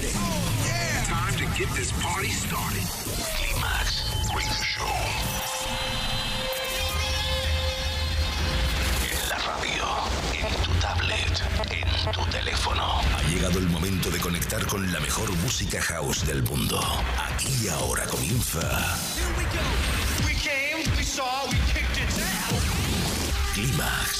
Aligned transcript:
ready? 0.00 0.12
Time 1.04 1.34
to 1.34 1.46
get 1.58 1.68
this 1.74 1.92
party 1.92 2.28
started. 2.28 2.84
Climax 3.36 4.10
Radio 4.34 4.62
Show. 4.62 4.86
En 9.10 9.28
la 9.28 9.36
radio, 9.36 9.84
en 10.32 10.54
tu 10.62 10.72
tablet, 10.80 11.42
en 11.70 12.12
tu 12.12 12.24
teléfono. 12.30 13.00
Ha 13.16 13.22
llegado 13.28 13.58
el 13.58 13.68
momento 13.68 14.10
de 14.10 14.18
conectar 14.18 14.64
con 14.66 14.90
la 14.92 15.00
mejor 15.00 15.30
música 15.38 15.80
house 15.82 16.26
del 16.26 16.42
mundo. 16.44 16.80
Aquí 17.18 17.52
y 17.64 17.68
ahora 17.68 18.06
comienza 18.06 18.60
Here 19.16 19.26
we 19.36 19.44
go. 19.44 20.26
We 20.26 20.34
came, 20.34 20.84
we 20.96 21.04
saw, 21.04 21.46
we 21.48 21.56
kicked 21.72 21.98
its 21.98 22.18
ass. 22.18 23.54
Climax 23.54 24.19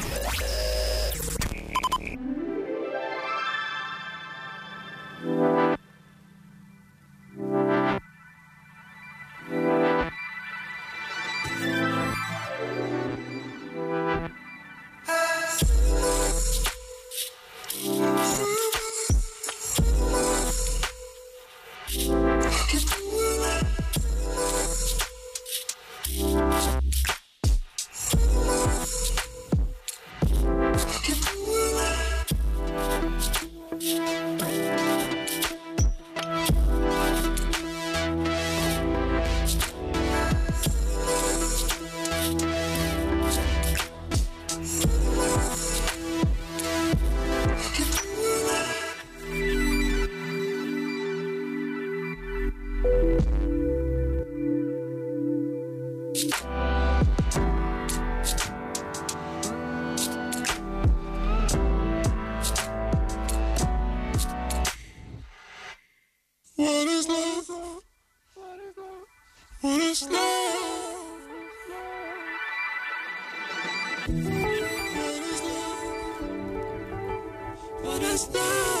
What 78.29 78.80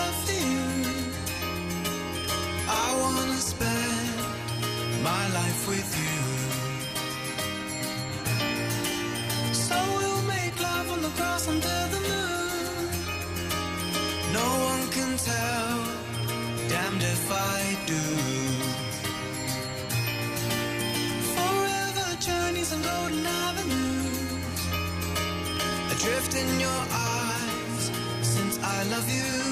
love 0.00 0.20
you. 0.30 0.60
I 2.68 2.88
wanna 3.00 3.40
spend 3.52 4.16
my 5.02 5.24
life 5.38 5.68
with 5.68 5.90
you. 6.02 6.18
So 9.54 9.76
we'll 9.96 10.22
make 10.22 10.56
love 10.60 10.88
under 11.48 11.80
the 11.94 12.00
moon. 12.10 12.88
No 14.32 14.48
one 14.70 14.84
can 14.96 15.12
tell, 15.30 15.78
damned 16.68 17.02
if 17.02 17.24
I 17.30 17.60
do. 17.92 18.04
Forever 21.36 22.08
journeys 22.26 22.72
golden 22.82 23.26
avenues. 23.26 24.60
Adrift 25.92 26.34
in 26.36 26.60
your 26.60 26.82
eyes 26.90 27.90
since 28.22 28.58
I 28.62 28.84
love 28.84 29.08
you. 29.08 29.51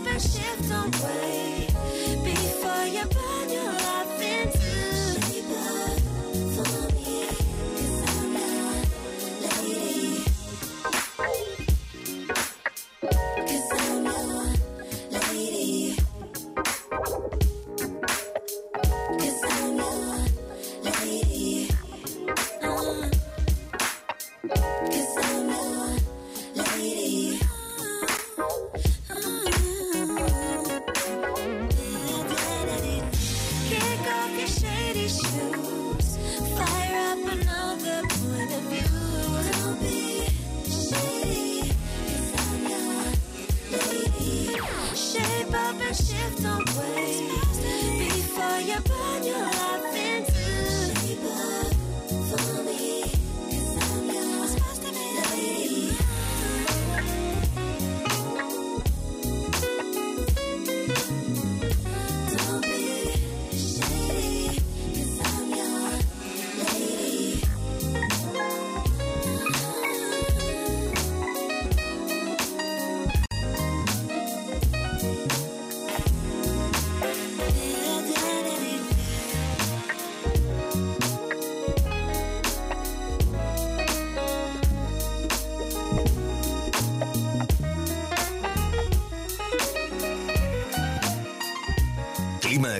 up 0.00 0.06
and 0.06 0.22
shift 0.22 0.70
away 0.70 1.66
before 2.24 2.86
you 2.86 3.04
body. 3.06 3.37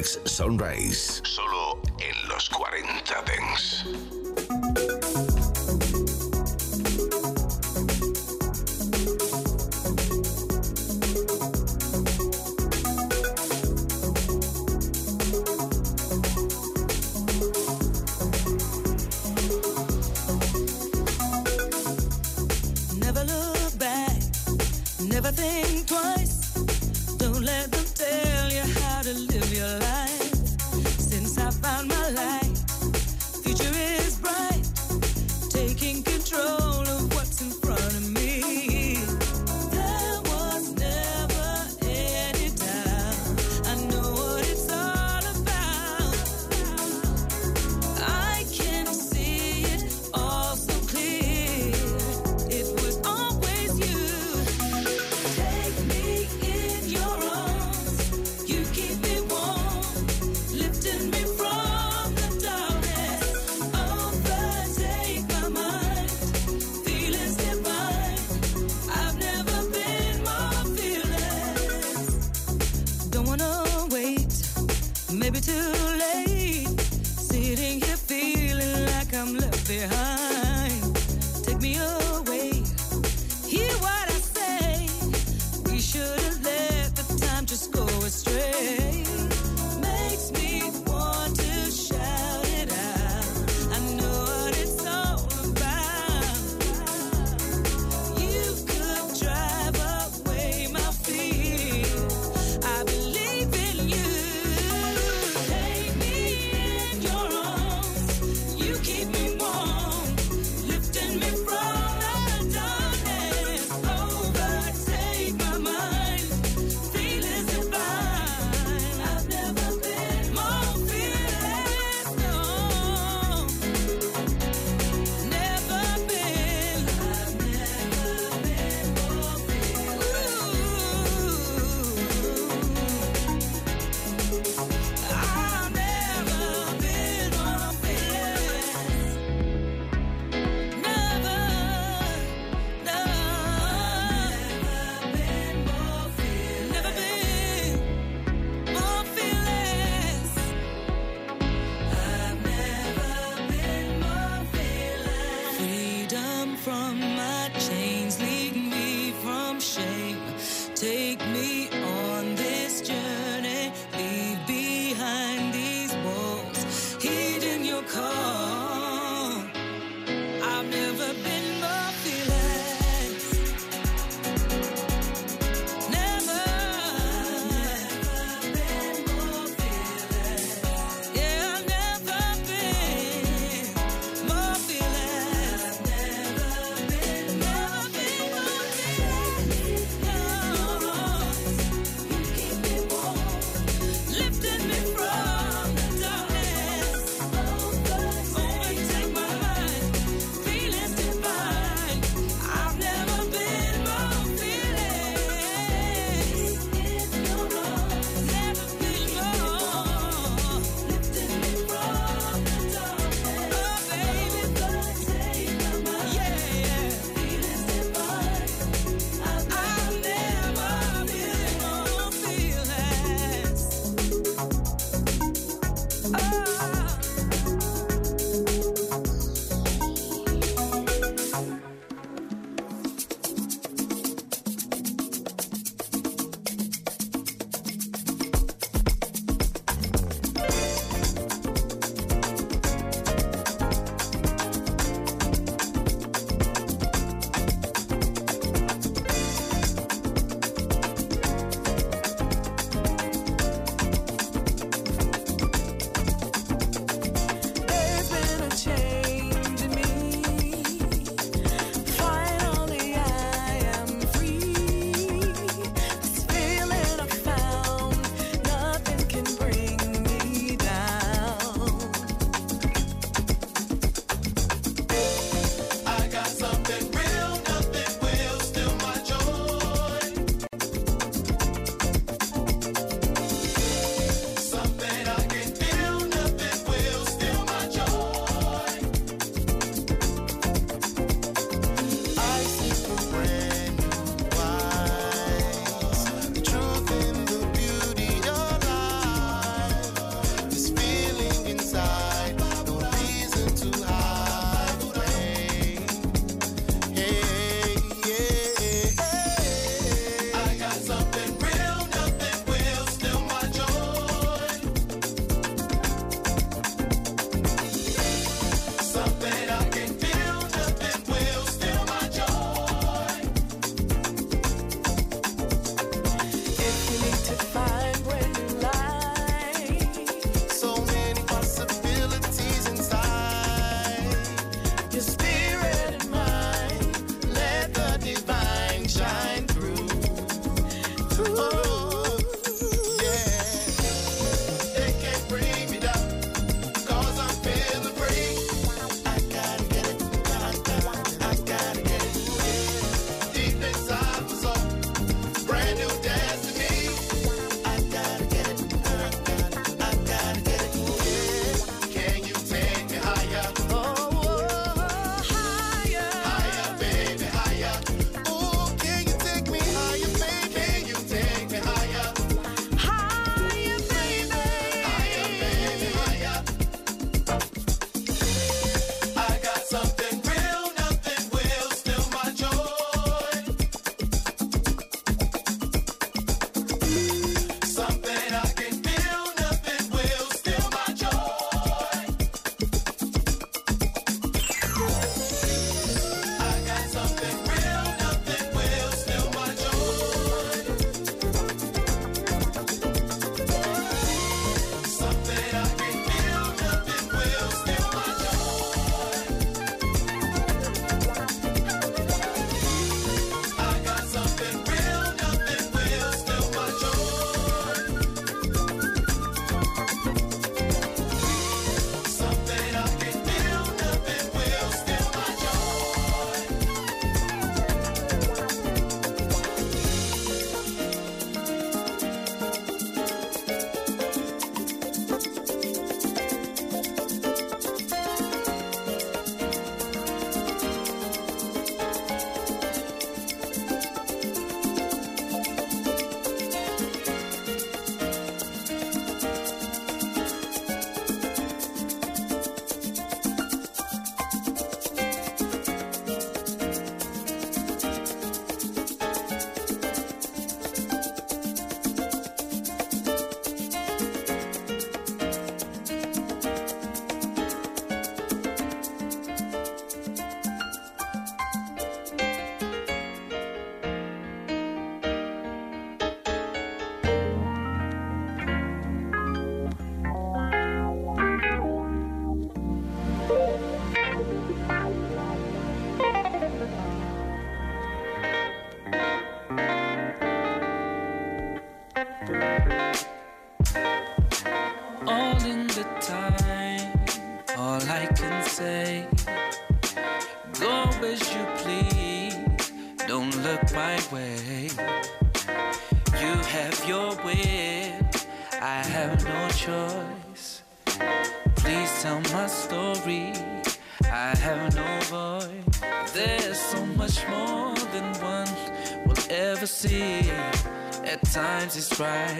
Sunrise. 0.06 1.17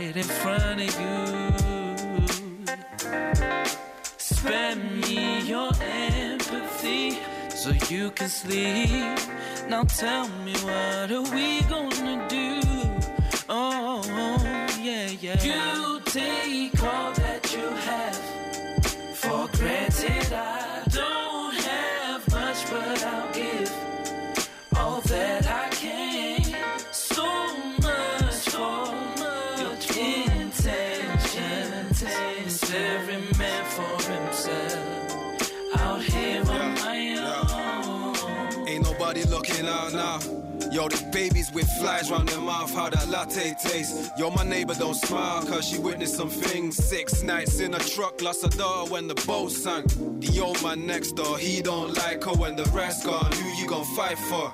Right 0.09 0.17
in 0.17 0.23
front 0.23 0.81
of 0.81 1.01
you. 1.01 1.17
Spare 4.17 4.77
me 4.77 5.41
your 5.43 5.71
empathy 5.83 7.19
so 7.51 7.73
you 7.89 8.11
can 8.13 8.29
sleep. 8.29 9.19
Now 9.69 9.85
tell 9.85 10.29
me 10.45 10.55
what 10.65 11.11
are 11.11 11.35
we 11.35 11.63
gonna 11.63 11.88
looking 39.29 39.67
out 39.67 39.93
now. 39.93 40.19
Yo, 40.71 40.89
the 40.89 41.03
babies 41.13 41.53
with 41.53 41.69
flies 41.79 42.11
round 42.11 42.29
their 42.29 42.41
mouth, 42.41 42.73
how 42.75 42.91
that 42.91 43.09
latte 43.09 43.55
tastes. 43.63 44.11
Yo, 44.19 44.31
my 44.31 44.45
neighbor 44.45 44.75
don't 44.75 44.95
smile, 44.95 45.45
cause 45.47 45.67
she 45.69 45.79
witnessed 45.79 46.17
some 46.17 46.29
things. 46.29 46.77
Six 46.77 47.23
nights 47.23 47.61
in 47.61 47.75
a 47.75 47.79
truck, 47.79 48.21
lost 48.21 48.43
her 48.43 48.51
daughter 48.51 48.91
when 48.91 49.09
the 49.09 49.15
boat 49.27 49.51
sank. 49.51 49.87
The 50.21 50.41
old 50.41 50.63
man 50.63 50.87
next 50.87 51.13
door, 51.13 51.39
he 51.39 51.63
don't 51.63 51.95
like 51.95 52.25
her 52.25 52.33
when 52.33 52.57
the 52.57 52.65
rest 52.65 53.05
gone. 53.07 53.33
Who 53.33 53.49
you 53.61 53.67
gon' 53.67 53.85
fight 53.97 54.19
for? 54.19 54.53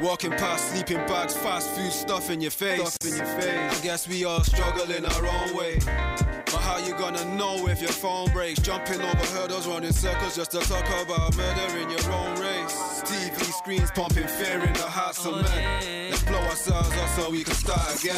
Walking 0.00 0.30
past 0.32 0.72
sleeping 0.72 1.04
bags, 1.06 1.34
fast 1.34 1.70
food 1.70 1.92
stuff 1.92 2.30
in 2.30 2.40
your 2.40 2.50
face. 2.50 2.94
Stuff 2.94 3.12
in 3.12 3.16
your 3.16 3.40
face. 3.40 3.80
I 3.80 3.82
guess 3.82 4.08
we 4.08 4.24
all 4.24 4.42
struggle 4.42 4.90
in 4.90 5.04
our 5.04 5.26
own 5.26 5.56
way. 5.56 5.78
But 5.84 6.60
how 6.60 6.78
you 6.78 6.92
gonna 6.94 7.24
know 7.36 7.68
if 7.68 7.80
your 7.80 7.92
phone 7.92 8.30
breaks? 8.32 8.60
Jumping 8.60 9.00
over 9.00 9.26
hurdles, 9.26 9.66
running 9.66 9.92
circles 9.92 10.36
just 10.36 10.50
to 10.52 10.60
talk 10.60 10.86
about 11.04 11.36
murder 11.36 11.78
in 11.78 11.90
your 11.90 12.12
own 12.12 12.40
race. 12.40 13.02
TV 13.04 13.52
screens 13.52 13.90
pumping 13.92 14.26
fear 14.26 14.62
in 14.64 14.72
the 14.72 14.82
hearts 14.82 15.24
of 15.24 15.42
men. 15.42 16.10
Let's 16.10 16.22
blow 16.24 16.40
ourselves 16.40 16.90
up 16.90 17.08
so 17.10 17.30
we 17.30 17.44
can 17.44 17.54
start 17.54 18.02
again. 18.02 18.16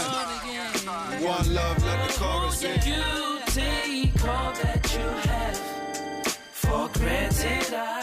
One 1.22 1.54
love, 1.54 1.84
let 1.84 2.08
the 2.08 2.14
chorus 2.18 2.62
in. 2.62 2.80
You 2.87 3.40
take 3.46 4.24
all 4.24 4.52
that 4.52 4.94
you 4.94 5.30
have 5.30 5.58
for 6.52 6.88
granted. 6.98 7.74
I 7.74 7.93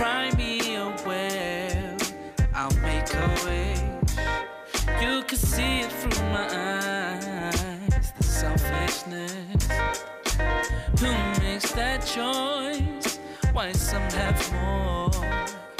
Cry 0.00 0.30
me 0.34 0.76
a 0.76 0.96
well, 1.04 1.96
I'll 2.54 2.74
make 2.80 3.12
a 3.12 3.28
wish. 3.44 4.16
You 5.02 5.22
can 5.24 5.36
see 5.36 5.80
it 5.80 5.92
through 5.92 6.24
my 6.30 6.48
eyes, 6.48 8.10
the 8.16 8.22
selfishness. 8.22 9.68
Who 11.00 11.12
makes 11.42 11.72
that 11.72 12.00
choice? 12.06 13.18
Why 13.52 13.72
some 13.72 14.08
have 14.12 14.40
more? 14.54 15.10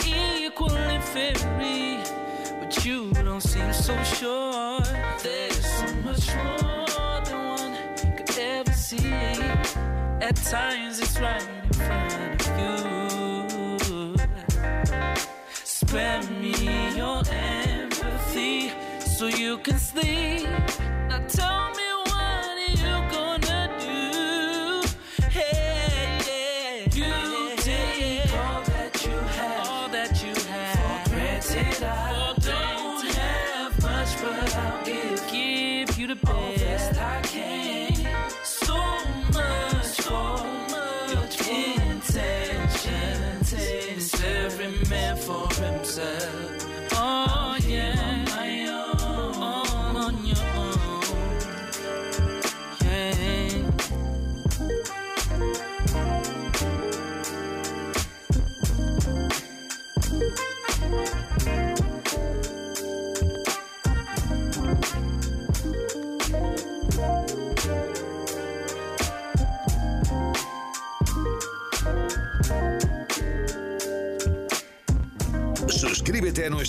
Equal 0.04 0.70
and 0.70 1.02
fairy, 1.02 2.04
but 2.60 2.84
you 2.84 3.12
don't 3.14 3.40
seem 3.40 3.72
so 3.72 3.96
sure. 4.02 4.82
There's 5.22 5.64
so 5.64 5.94
much 6.04 6.26
more 6.36 7.20
than 7.24 7.38
one 7.56 8.16
could 8.18 8.38
ever 8.38 8.72
see. 8.72 9.14
At 10.20 10.36
times 10.36 11.00
it's 11.00 11.18
right 11.18 11.59
Spare 15.90 16.22
me 16.40 16.52
your 16.96 17.20
empathy 17.32 18.70
so 19.00 19.26
you 19.26 19.58
can 19.58 19.76
sleep. 19.76 20.46
Now 21.08 21.18
tell 21.26 21.70
me 21.74 21.89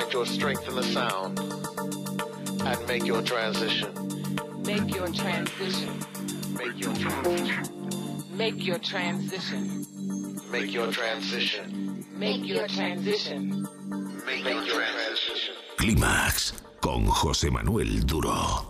Find 0.00 0.12
your 0.12 0.26
strength 0.26 0.68
in 0.68 0.74
the 0.76 0.82
sound 0.82 1.38
and 2.66 2.88
make 2.88 3.04
your 3.04 3.22
transition. 3.22 3.90
Make 4.64 4.94
your 4.94 5.08
transition. 5.08 5.92
Make 6.56 6.76
your 6.80 6.94
transition. 6.94 8.26
Make 8.36 8.66
your 8.66 8.78
transition. 8.78 9.84
Make 10.50 10.72
your 10.72 10.92
transition. 10.92 12.04
Make 12.18 12.46
your 12.46 12.66
transition. 12.68 13.68
Make 14.26 14.44
your 14.44 14.64
transition. 14.64 15.54
Clímax 15.76 16.52
con 16.80 17.06
José 17.06 17.50
Manuel 17.50 18.06
Duro. 18.06 18.69